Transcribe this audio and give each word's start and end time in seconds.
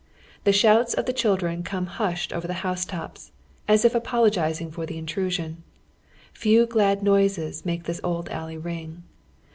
The 0.45 0.51
shouts 0.51 0.95
of 0.95 1.05
the 1.05 1.13
children 1.13 1.61
come 1.61 1.85
hushed 1.85 2.33
over 2.33 2.47
the 2.47 2.55
house 2.65 2.85
tops, 2.85 3.31
as 3.67 3.85
if 3.85 3.93
apologizing 3.93 4.71
for 4.71 4.87
the 4.87 4.97
intrusion. 4.97 5.61
Few 6.33 6.65
glad 6.65 7.03
noises 7.03 7.65
make 7.67 7.83
this 7.83 8.01
old 8.03 8.27
alley 8.29 8.57
ring. 8.57 9.03